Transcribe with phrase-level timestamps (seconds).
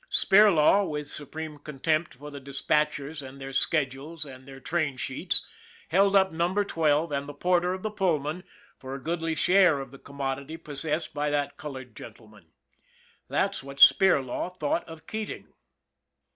[0.09, 5.45] Spir law, with supreme contempt for the dispatchers and their schedules and their train sheets,
[5.89, 8.43] held up Number Twelve and the porter of the Pullman
[8.79, 12.47] for a goodly share of the commodity possessed by that colored gentleman.
[13.29, 15.53] That's what Spirlaw thought of Keating.